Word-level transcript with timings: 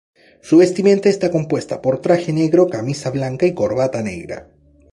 Su 0.41 0.57
vestimenta 0.57 1.09
está 1.09 1.29
compuesta 1.29 1.79
por 1.79 2.01
traje 2.01 2.33
negro, 2.33 2.65
camisa 2.69 3.11
blanca 3.11 3.45
y 3.45 3.53
corbata 3.53 4.01
negra. 4.01 4.49